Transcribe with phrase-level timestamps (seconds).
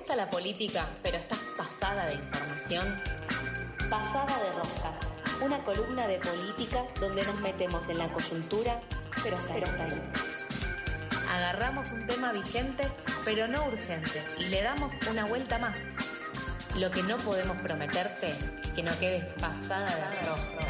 [0.00, 3.02] gusta la política, pero estás pasada de información?
[3.90, 4.94] Pasada de rosca,
[5.42, 8.80] una columna de política donde nos metemos en la coyuntura,
[9.22, 10.02] pero hasta, ahí.
[11.30, 12.88] Agarramos un tema vigente,
[13.26, 15.76] pero no urgente, y le damos una vuelta más.
[16.78, 20.69] Lo que no podemos prometerte es que no quedes pasada de rosca.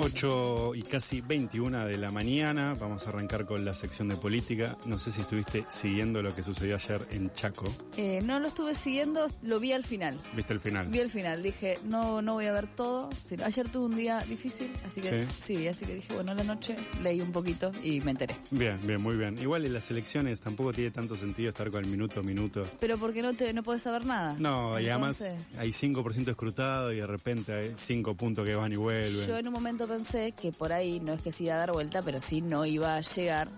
[0.00, 4.76] 8 y casi 21 de la mañana, vamos a arrancar con la sección de política.
[4.86, 7.66] No sé si estuviste siguiendo lo que sucedió ayer en Chaco.
[7.96, 10.18] Eh, no lo estuve siguiendo, lo vi al final.
[10.34, 10.88] ¿Viste el final?
[10.88, 13.10] Vi el final, dije, no no voy a ver todo.
[13.44, 15.68] Ayer tuve un día difícil, así que ¿Sí?
[15.68, 18.34] así que dije, bueno, la noche leí un poquito y me enteré.
[18.50, 19.38] Bien, bien, muy bien.
[19.38, 22.64] Igual en las elecciones tampoco tiene tanto sentido estar con el minuto a minuto.
[22.80, 24.34] Pero porque no te no puedes saber nada.
[24.38, 25.22] No, y además
[25.58, 29.26] hay 5% escrutado y de repente hay 5 puntos que van y vuelven.
[29.26, 31.72] Yo en un momento pensé que por ahí no es que se iba a dar
[31.72, 33.50] vuelta, pero sí no iba a llegar.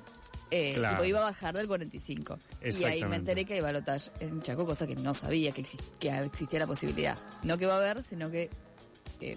[0.50, 2.38] Eh, iba a bajar del 45.
[2.62, 6.58] Y ahí me enteré que hay balotaje en Chaco, cosa que no sabía que, existía
[6.58, 7.16] la posibilidad.
[7.42, 8.50] No que va a haber, sino que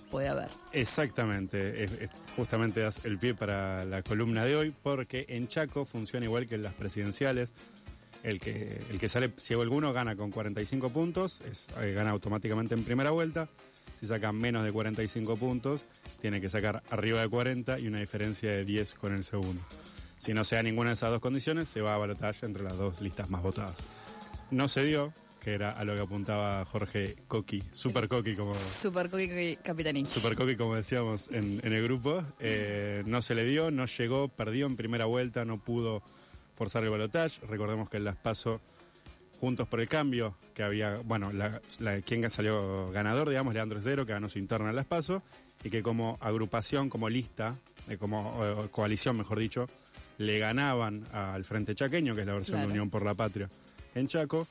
[0.09, 0.49] puede haber.
[0.71, 6.47] Exactamente, justamente das el pie para la columna de hoy, porque en Chaco funciona igual
[6.47, 7.53] que en las presidenciales.
[8.23, 12.73] El que, el que sale ciego alguno gana con 45 puntos, es, eh, gana automáticamente
[12.73, 13.47] en primera vuelta.
[13.99, 15.81] Si saca menos de 45 puntos,
[16.21, 19.61] tiene que sacar arriba de 40 y una diferencia de 10 con el segundo.
[20.17, 22.77] Si no se da ninguna de esas dos condiciones, se va a balotaje entre las
[22.77, 23.75] dos listas más votadas.
[24.51, 28.51] No se dio, que era a lo que apuntaba Jorge Coqui, Super Coqui como...
[28.51, 30.05] Super Coqui Capitanín.
[30.07, 32.23] Super Coqui como decíamos en, el grupo.
[32.39, 36.01] Eh, no se le dio, no llegó, perdió en primera vuelta, no pudo
[36.55, 37.45] forzar el balotaje.
[37.45, 38.59] Recordemos que en Las Paso
[39.39, 41.61] Juntos por el Cambio, que había, bueno, la,
[42.01, 45.21] quien salió ganador, digamos, Leandro Esdero, que ganó su interna en Las Paso,
[45.63, 47.55] y que como agrupación, como lista,
[47.89, 49.67] eh, como coalición, mejor dicho,
[50.17, 53.49] le ganaban al Frente Chaqueño, que es la versión de Unión por la Patria
[53.95, 54.47] en Chaco,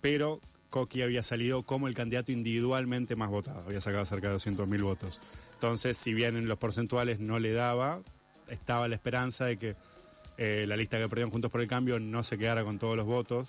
[0.00, 0.40] pero
[0.70, 5.20] Coqui había salido como el candidato individualmente más votado, había sacado cerca de 200.000 votos.
[5.54, 8.00] Entonces, si bien en los porcentuales no le daba,
[8.48, 9.76] estaba la esperanza de que
[10.36, 13.06] eh, la lista que perdieron Juntos por el Cambio no se quedara con todos los
[13.06, 13.48] votos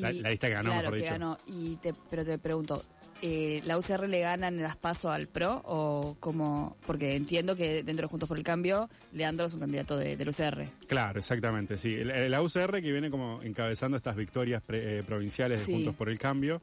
[0.00, 1.38] la, lista que ganó, claro, que ganó.
[1.46, 2.82] Y te, pero te pregunto,
[3.22, 7.82] eh, ¿la UCR le gana en las paso al PRO o como Porque entiendo que
[7.82, 10.66] dentro de Juntos por el Cambio, Leandro es un candidato de, del UCR.
[10.86, 12.04] Claro, exactamente, sí.
[12.04, 16.60] La, UCR que viene como encabezando estas victorias eh, provinciales de Juntos por el Cambio,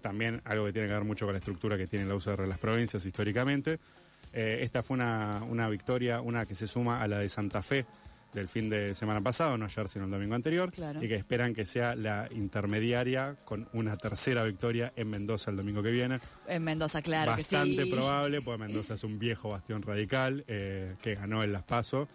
[0.00, 2.48] también algo que tiene que ver mucho con la estructura que tiene la UCR en
[2.48, 3.78] las provincias históricamente.
[4.32, 7.84] Eh, esta fue una, una victoria, una que se suma a la de Santa Fe,
[8.32, 10.70] del fin de semana pasado, no ayer sino el domingo anterior,
[11.00, 15.82] y que esperan que sea la intermediaria con una tercera victoria en Mendoza el domingo
[15.82, 16.20] que viene.
[16.46, 17.32] En Mendoza, claro.
[17.32, 17.90] Bastante que sí.
[17.90, 22.08] probable, porque Mendoza es un viejo bastión radical eh, que ganó en Las Paso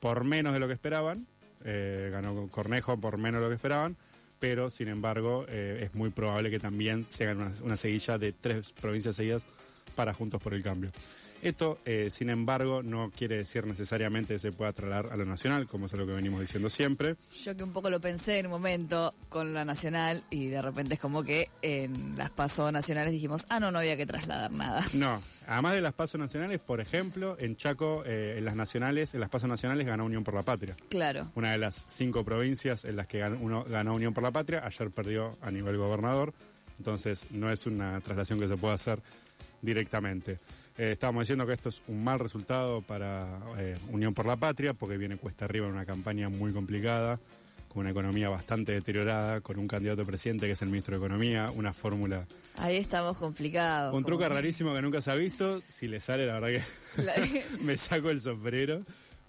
[0.00, 1.26] por menos de lo que esperaban,
[1.64, 3.96] eh, ganó Cornejo por menos de lo que esperaban,
[4.38, 8.32] pero sin embargo eh, es muy probable que también se hagan una, una seguilla de
[8.32, 9.44] tres provincias seguidas
[9.96, 10.92] para Juntos por el Cambio.
[11.42, 15.66] Esto, eh, sin embargo, no quiere decir necesariamente que se pueda trasladar a lo nacional,
[15.66, 17.16] como es lo que venimos diciendo siempre.
[17.44, 20.94] Yo que un poco lo pensé en un momento con la nacional y de repente
[20.94, 24.84] es como que en las pasos nacionales dijimos, ah, no, no había que trasladar nada.
[24.98, 29.20] No, además de las pasos nacionales, por ejemplo, en Chaco, eh, en las nacionales, en
[29.20, 30.74] las pasos nacionales ganó Unión por la Patria.
[30.88, 31.30] Claro.
[31.36, 34.62] Una de las cinco provincias en las que ganó, uno ganó Unión por la Patria,
[34.64, 36.34] ayer perdió a nivel gobernador,
[36.78, 39.00] entonces no es una traslación que se pueda hacer
[39.62, 40.38] directamente.
[40.78, 44.74] Eh, estábamos diciendo que esto es un mal resultado para eh, Unión por la Patria,
[44.74, 47.18] porque viene cuesta arriba en una campaña muy complicada,
[47.68, 51.50] con una economía bastante deteriorada, con un candidato presidente que es el ministro de Economía,
[51.52, 52.26] una fórmula.
[52.58, 53.92] Ahí estamos complicados.
[53.92, 55.60] Un truco rarísimo que nunca se ha visto.
[55.60, 56.62] Si le sale, la verdad
[56.96, 58.82] que me saco el sombrero.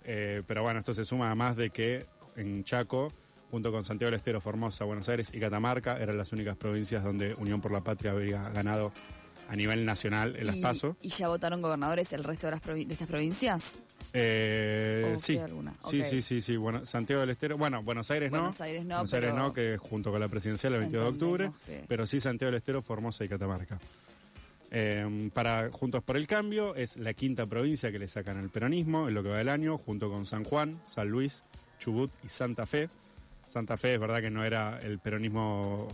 [0.04, 2.06] Eh, pero bueno, esto se suma además de que
[2.36, 3.12] en Chaco
[3.52, 7.34] junto con Santiago del Estero, Formosa, Buenos Aires y Catamarca, eran las únicas provincias donde
[7.34, 8.94] Unión por la Patria había ganado
[9.50, 10.96] a nivel nacional en las PASO.
[11.02, 13.80] ¿Y ya votaron gobernadores el resto de, las de estas provincias?
[14.14, 15.40] Eh, sí.
[15.90, 18.38] sí, sí, sí, sí, Bueno, Santiago del Estero, bueno, Buenos Aires no.
[18.38, 21.52] Buenos Aires no, Buenos Aires no, que junto con la presidencial el 22 de octubre,
[21.88, 23.80] pero sí Santiago del Estero, Formosa y Catamarca.
[24.72, 29.08] Eh, para Juntos por el Cambio es la quinta provincia que le sacan el peronismo
[29.08, 31.42] en lo que va del año, junto con San Juan, San Luis,
[31.80, 32.88] Chubut y Santa Fe.
[33.48, 35.88] Santa Fe es verdad que no era el peronismo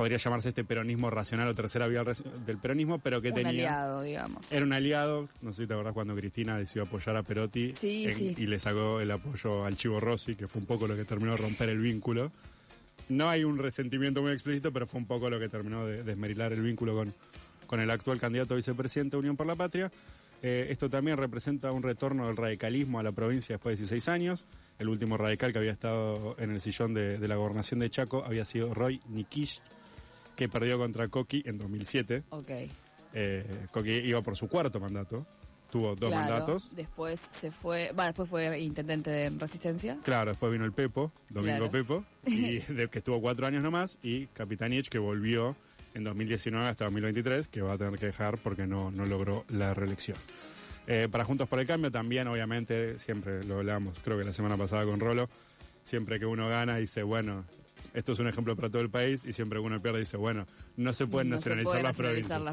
[0.00, 2.02] podría llamarse este peronismo racional o tercera vía
[2.46, 3.50] del peronismo, pero que un tenía...
[3.50, 4.50] aliado, digamos.
[4.50, 8.46] Era un aliado, no sé si te acordás cuando Cristina decidió apoyar a Perotti y
[8.46, 11.36] le sacó el apoyo al Chivo Rossi, que fue un poco lo que terminó de
[11.36, 12.32] romper el vínculo.
[13.10, 16.54] no hay un resentimiento muy explícito, pero fue un poco lo que terminó de desmerilar
[16.54, 17.12] el vínculo con,
[17.66, 19.92] con el actual candidato a vicepresidente de Unión por la Patria.
[20.42, 24.44] Eh, esto también representa un retorno del radicalismo a la provincia después de 16 años.
[24.78, 28.46] El último radical que había estado en el sillón de, la gobernación de Chaco había
[28.46, 29.60] sido Roy Nikish,
[30.40, 32.22] que perdió contra Coqui en 2007.
[32.30, 32.50] Ok.
[33.12, 35.26] Eh, Coqui iba por su cuarto mandato.
[35.70, 36.74] Tuvo dos mandatos.
[36.74, 39.98] Después se fue, va, después fue intendente de resistencia.
[40.02, 44.28] Claro, después vino el Pepo, Domingo Pepo, y de, que estuvo cuatro años nomás, y
[44.28, 45.54] Capitanich que volvió
[45.92, 49.74] en 2019 hasta 2023, que va a tener que dejar porque no, no logró la
[49.74, 50.16] reelección.
[50.86, 54.56] Eh, para Juntos por el Cambio también, obviamente, siempre lo hablamos, creo que la semana
[54.56, 55.28] pasada con Rolo,
[55.84, 57.44] siempre que uno gana dice, bueno,
[57.94, 60.46] esto es un ejemplo para todo el país y siempre uno pierde dice, bueno,
[60.76, 61.96] no se pueden nacionalizar, las,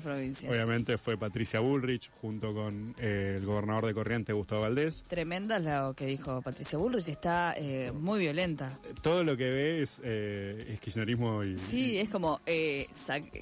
[0.03, 0.49] provincias.
[0.49, 5.03] Obviamente fue Patricia Bullrich junto con eh, el gobernador de Corrientes, Gustavo Valdés.
[5.07, 8.77] Tremenda lo que dijo Patricia Bullrich, está eh, muy violenta.
[9.01, 11.57] Todo lo que ve es, eh, kirchnerismo y...
[11.57, 12.41] Sí, es como,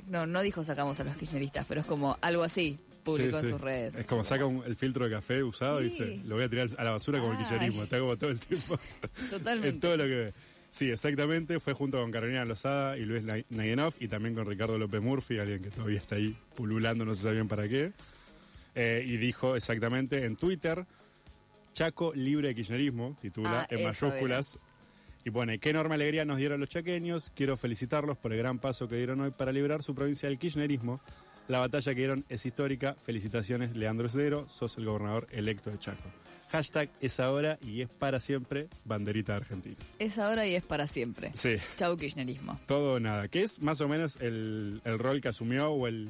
[0.07, 2.79] no, no dijo sacamos a los kirchneristas, pero es como algo así.
[3.05, 3.93] Público en sus redes.
[3.93, 6.83] Es como saca el filtro de café usado y dice, lo voy a tirar a
[6.83, 7.83] la basura como el kirchnerismo.
[7.83, 8.79] Está como todo el tiempo.
[9.29, 9.69] Totalmente.
[9.69, 10.33] en todo lo que ve.
[10.69, 11.59] Sí, exactamente.
[11.59, 15.61] Fue junto con Carolina Lozada y Luis Nayenov y también con Ricardo López Murphy, alguien
[15.61, 17.93] que todavía está ahí pululando, no se sabe bien para qué.
[18.75, 20.85] Eh, y dijo exactamente en Twitter,
[21.75, 24.59] Chaco libre de kirchnerismo, titula ah, en mayúsculas.
[25.25, 28.87] Y pone, qué enorme alegría nos dieron los chaqueños, quiero felicitarlos por el gran paso
[28.87, 31.01] que dieron hoy para liberar su provincia del kirchnerismo.
[31.47, 36.09] La batalla que dieron es histórica, felicitaciones Leandro Esdero, sos el gobernador electo de Chaco.
[36.51, 39.75] Hashtag es ahora y es para siempre banderita argentina.
[39.99, 41.31] Es ahora y es para siempre.
[41.33, 41.55] Sí.
[41.75, 42.59] Chau kirchnerismo.
[42.65, 43.27] Todo o nada.
[43.27, 46.09] Que es más o menos el, rol que asumió o el,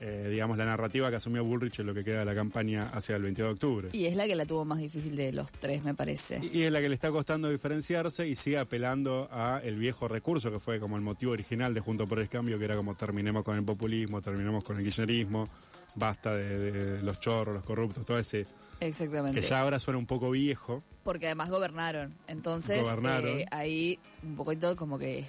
[0.00, 3.16] eh, digamos, la narrativa que asumió Bullrich en lo que queda de la campaña hacia
[3.16, 3.88] el 22 de octubre.
[3.92, 6.40] Y es la que la tuvo más difícil de los tres, me parece.
[6.52, 10.50] Y, es la que le está costando diferenciarse y sigue apelando a el viejo recurso
[10.50, 13.44] que fue como el motivo original de Junto por el Cambio, que era como terminemos
[13.44, 15.48] con el populismo, terminemos con el kirchnerismo
[15.94, 18.46] basta de, los chorros, los corruptos, todo ese...
[18.80, 19.40] Exactamente.
[19.40, 20.82] Que ya ahora suena un poco viejo.
[21.04, 22.14] Porque además gobernaron.
[22.26, 25.24] Entonces, eh, ahí un poquito como que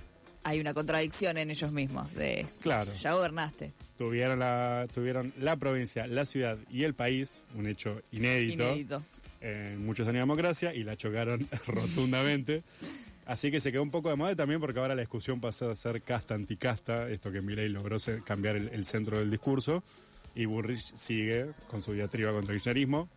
[0.46, 2.14] hay una contradicción en ellos mismos.
[2.14, 2.92] De, claro.
[3.00, 3.74] Ya gobernaste.
[3.98, 8.64] Tuvieron la, tuvieron la provincia, la ciudad y el país, un hecho inédito.
[8.64, 9.04] Inédito.
[9.42, 12.62] En muchos años de democracia y la chocaron rotundamente.
[13.26, 15.76] Así que se quedó un poco de moda también porque ahora la discusión pasó a
[15.76, 19.84] ser casta anticasta, esto que Milei logró cambiar el centro del discurso
[20.36, 23.10] y Burrich sigue con su diatriba contra el kirchnerismo.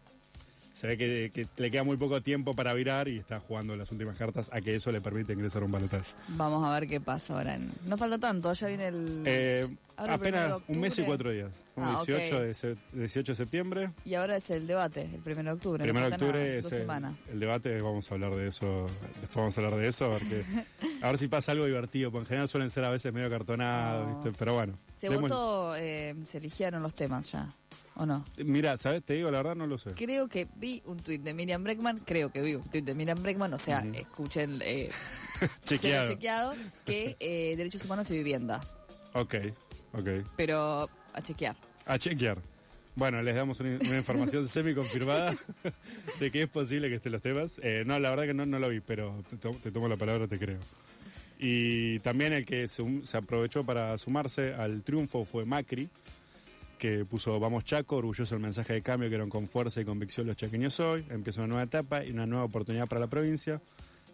[0.78, 4.16] Se ve que, le queda muy poco tiempo para virar y está jugando las últimas
[4.16, 6.08] cartas a que eso le permite ingresar a un balotaje.
[6.28, 7.58] Vamos a ver qué pasa ahora.
[7.88, 9.24] No falta tanto, ya viene el...
[9.26, 11.52] Eh, apenas un mes y cuatro días.
[11.78, 13.90] 18, ah, de, 18 de septiembre.
[14.04, 15.84] Y ahora es el debate, el 1 de octubre.
[15.84, 17.30] El 1 de octubre es dos semanas.
[17.30, 18.86] El, debate, vamos a hablar de eso,
[19.20, 20.22] después vamos a hablar de eso, a ver,
[21.02, 24.26] a ver si pasa algo divertido, porque en general suelen ser a veces medio cartonados,
[24.38, 24.74] pero bueno.
[24.92, 27.48] Se votó, eh, se eligieron los temas ya,
[27.94, 28.24] ¿o no?
[28.38, 29.04] Mira, ¿sabes?
[29.04, 29.92] Te digo, la verdad no lo sé.
[29.92, 33.22] Creo que vi un tuit de Miriam Breckman, creo que vi un tuit de Miriam
[33.22, 34.90] Breckman, o sea, escuchen, eh,
[35.64, 36.08] chequeado.
[36.08, 36.54] chequeado,
[36.84, 38.60] que eh, derechos humanos y vivienda.
[39.14, 39.36] Ok,
[39.92, 40.26] ok.
[40.36, 41.56] Pero a chequear.
[41.86, 42.38] A chequear.
[42.98, 45.32] Bueno, les damos una, información semi confirmada
[46.18, 47.60] de que es posible que estén los temas.
[47.62, 49.22] Eh, no, la verdad que no, no lo vi, pero
[49.62, 50.58] te, tomo la palabra, te creo.
[51.38, 52.82] Y también el que se,
[53.16, 55.88] aprovechó para sumarse al triunfo fue Macri,
[56.76, 60.26] que puso Vamos Chaco, orgulloso el mensaje de cambio que eran con fuerza y convicción
[60.26, 61.06] los chaqueños hoy.
[61.08, 63.60] Empieza una nueva etapa y una nueva oportunidad para la provincia.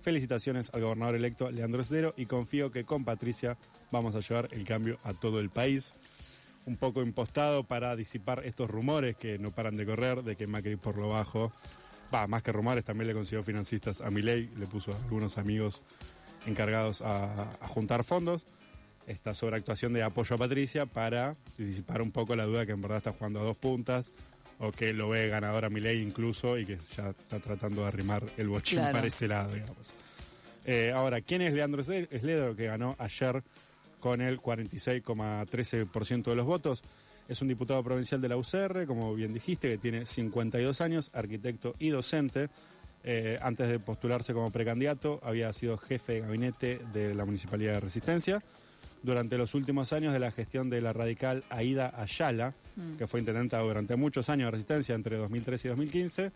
[0.04, 3.56] Felicitaciones al gobernador electo Leandro Esdero y confío que con Patricia
[3.90, 5.94] vamos a llevar el cambio a todo el país
[6.66, 10.76] un poco impostado para disipar estos rumores que no paran de correr, de que Macri
[10.76, 11.50] por lo bajo,
[12.14, 15.82] va, más que rumores, también le consiguió financistas a Milei, le puso a algunos amigos
[16.44, 18.44] encargados a, juntar fondos.
[19.06, 22.98] Esta sobreactuación de apoyo a Patricia para disipar un poco la duda que en verdad
[22.98, 24.12] está jugando a dos puntas
[24.58, 28.22] o que lo ve ganador a Milei incluso y que ya está tratando de arrimar
[28.36, 29.92] el bochín para ese lado, digamos.
[30.64, 33.42] Eh, ahora, ¿quién es Leandro Sledo que ganó ayer
[34.04, 36.82] con el 46,13% de los votos.
[37.26, 41.74] Es un diputado provincial de la UCR, como bien dijiste, que tiene 52 años, arquitecto
[41.78, 42.50] y docente.
[43.02, 47.80] Eh, antes de postularse como precandidato, había sido jefe de gabinete de la Municipalidad de
[47.80, 48.42] Resistencia.
[49.04, 52.96] Durante los últimos años de la gestión de la radical Aida Ayala, mm.
[52.96, 56.32] que fue intendenta durante muchos años de Resistencia, entre 2013 y 2015,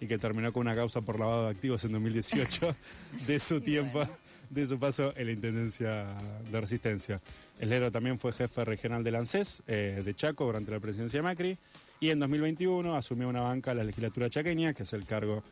[0.00, 2.74] y que terminó con una causa por lavado de activos en 2018
[3.26, 4.02] de su tiempo,
[4.50, 6.06] de su paso en la Intendencia
[6.50, 7.20] de Resistencia.
[7.60, 11.22] El Lero también fue jefe regional del ANSES eh, de Chaco durante la presidencia de
[11.22, 11.58] Macri
[12.00, 15.42] y en 2021 asumió una banca en la legislatura chaqueña, que es el cargo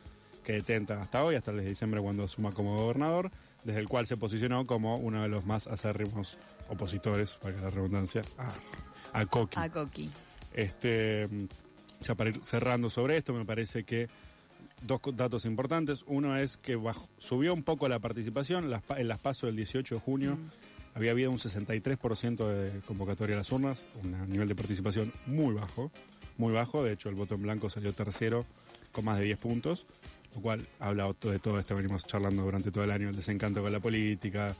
[0.43, 3.31] que detenta hasta hoy, hasta el de diciembre cuando asuma como gobernador,
[3.63, 6.37] desde el cual se posicionó como uno de los más acérrimos
[6.69, 9.59] opositores, para que la redundancia, a, a Coqui.
[9.59, 10.09] A Coqui.
[10.53, 11.27] Este,
[12.01, 14.09] ya para ir cerrando sobre esto, me parece que
[14.81, 16.03] dos datos importantes.
[16.07, 16.79] Uno es que
[17.19, 18.73] subió un poco la participación.
[18.97, 20.97] en las pasos del 18 de junio mm.
[20.97, 25.91] había habido un 63% de convocatoria a las urnas, un nivel de participación muy bajo,
[26.37, 26.83] muy bajo.
[26.83, 28.45] De hecho, el voto en blanco salió tercero
[28.91, 29.87] con más de 10 puntos,
[30.35, 31.75] lo cual habla de todo esto.
[31.75, 34.55] Venimos charlando durante todo el año, el desencanto con la política.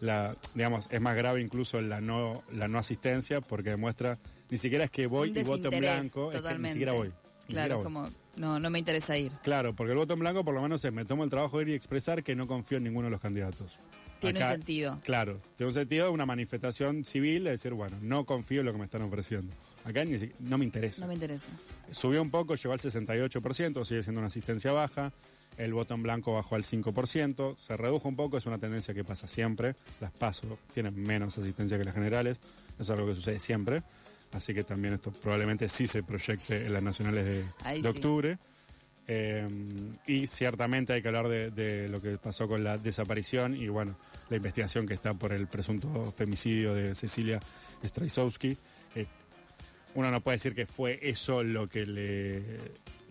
[0.00, 4.18] La, digamos, es más grave incluso la no, la no asistencia porque demuestra
[4.50, 7.12] ni siquiera es que voy y voto en blanco, es que ni siquiera voy.
[7.48, 9.32] claro, como no, no me interesa ir.
[9.42, 11.64] Claro, porque el voto en blanco por lo menos es me tomo el trabajo de
[11.64, 13.76] ir y expresar que no confío en ninguno de los candidatos.
[14.20, 15.00] Tiene un sentido.
[15.04, 18.72] Claro, tiene un sentido de una manifestación civil de decir, bueno, no confío en lo
[18.72, 19.52] que me están ofreciendo.
[19.86, 21.02] Acá ni no me interesa.
[21.02, 21.52] No me interesa.
[21.92, 25.12] Subió un poco, llegó al 68%, sigue siendo una asistencia baja.
[25.56, 29.04] El voto en blanco bajó al 5%, se redujo un poco, es una tendencia que
[29.04, 29.76] pasa siempre.
[30.00, 32.38] Las PASO tienen menos asistencia que las generales,
[32.74, 33.84] eso es algo que sucede siempre.
[34.32, 38.38] Así que también esto probablemente sí se proyecte en las nacionales de, octubre.
[39.06, 39.48] Eh,
[40.08, 43.96] y ciertamente hay que hablar de, lo que pasó con la desaparición y bueno,
[44.30, 47.38] la investigación que está por el presunto femicidio de Cecilia
[47.84, 48.56] Straisowski.
[48.96, 49.06] Eh,
[49.96, 52.42] uno no puede decir que fue eso lo que le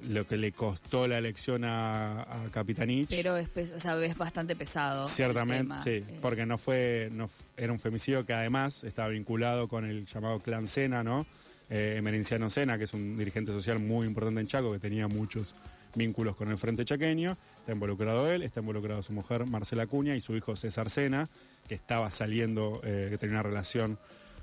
[0.07, 3.09] lo que le costó la elección a, a Capitanich.
[3.09, 5.07] Pero es, es bastante pesado.
[5.07, 6.19] Ciertamente, sí, eh.
[6.21, 7.27] porque no fue, no
[7.57, 11.25] era un femicidio que además estaba vinculado con el llamado clan Sena, ¿no?
[11.71, 15.55] Eh, Emerenciano Sena, que es un dirigente social muy importante en Chaco, que tenía muchos
[15.95, 17.35] vínculos con el Frente Chaqueño.
[17.57, 21.27] Está involucrado él, está involucrado su mujer Marcela Cuña y su hijo César Sena,
[21.67, 23.97] que estaba saliendo, eh, que tenía una relación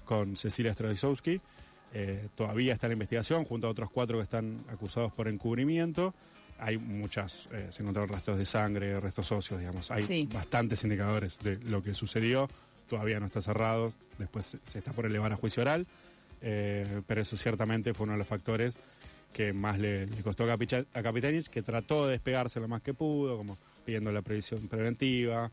[0.04, 1.40] con Cecilia Stradisowski.
[1.94, 6.14] Eh, todavía está en la investigación, junto a otros cuatro que están acusados por encubrimiento.
[6.58, 9.90] Hay muchas, eh, se encontraron restos de sangre, restos óseos, digamos.
[9.90, 12.48] Hay bastantes indicadores de lo que sucedió.
[12.88, 15.86] Todavía no está cerrado, después se está por elevar a juicio oral.
[16.40, 18.76] Eh, pero eso ciertamente fue uno de los factores
[19.32, 20.56] que más le, costó a,
[21.02, 25.50] Capitanich, que trató de despegarse lo más que pudo, como pidiendo la previsión preventiva,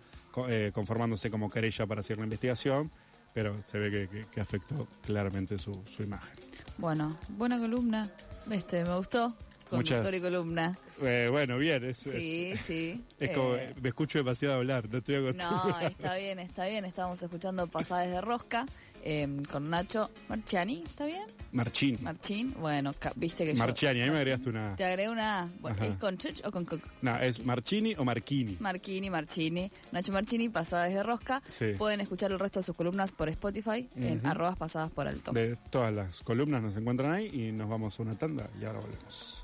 [0.73, 2.91] conformándose como querella para hacer la investigación
[3.33, 6.35] pero se ve que, afectó claramente su, imagen.
[6.77, 8.09] Bueno, buena columna,
[8.51, 9.35] este, me gustó.
[9.69, 10.77] Conductor y columna.
[11.01, 11.83] Eh, bueno, bien.
[11.85, 13.03] Es, sí, sí.
[13.19, 13.73] Es como, eh.
[13.81, 15.69] me escucho demasiado hablar, no estoy acostumbrado.
[15.69, 16.85] No, está bien, está bien.
[16.85, 18.65] Estábamos escuchando Pasadas de Rosca.
[19.03, 21.23] Em, con Nacho Marchiani, ¿está bien?
[21.53, 21.97] Marchín.
[22.01, 25.47] Marchín, bueno, viste que Marchiani, ahí me agregaste una Te agregué una
[25.81, 26.81] ¿Es con Chuch o con Cook?
[27.01, 28.57] No, es Marchini o Marchini.
[28.59, 29.71] Marchini, Marchini.
[29.91, 31.41] Nacho Marchini, pasada desde Rosca.
[31.77, 35.31] Pueden escuchar el resto de sus columnas por Spotify en arrobas pasadas por alto.
[35.31, 38.79] De todas las columnas nos encuentran ahí y nos vamos a una tanda y ahora
[38.79, 39.38] volvemos.